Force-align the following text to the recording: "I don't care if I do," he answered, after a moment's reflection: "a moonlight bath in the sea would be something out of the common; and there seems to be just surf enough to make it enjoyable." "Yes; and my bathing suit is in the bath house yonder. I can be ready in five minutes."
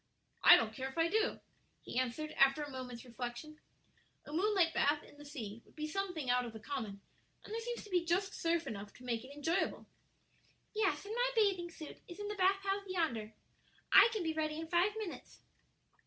"I 0.43 0.55
don't 0.57 0.73
care 0.73 0.89
if 0.89 0.97
I 0.97 1.09
do," 1.09 1.41
he 1.83 1.99
answered, 1.99 2.31
after 2.31 2.63
a 2.63 2.71
moment's 2.71 3.05
reflection: 3.05 3.59
"a 4.25 4.33
moonlight 4.33 4.73
bath 4.73 5.03
in 5.03 5.19
the 5.19 5.25
sea 5.25 5.61
would 5.63 5.75
be 5.75 5.85
something 5.85 6.27
out 6.27 6.43
of 6.43 6.53
the 6.53 6.59
common; 6.59 7.01
and 7.43 7.53
there 7.53 7.61
seems 7.61 7.83
to 7.83 7.89
be 7.91 8.03
just 8.03 8.33
surf 8.33 8.65
enough 8.65 8.91
to 8.95 9.03
make 9.03 9.23
it 9.23 9.31
enjoyable." 9.31 9.85
"Yes; 10.73 11.05
and 11.05 11.13
my 11.13 11.29
bathing 11.35 11.69
suit 11.69 11.99
is 12.07 12.19
in 12.19 12.29
the 12.29 12.33
bath 12.35 12.63
house 12.63 12.81
yonder. 12.87 13.35
I 13.91 14.09
can 14.11 14.23
be 14.23 14.33
ready 14.33 14.59
in 14.59 14.69
five 14.69 14.95
minutes." 14.97 15.41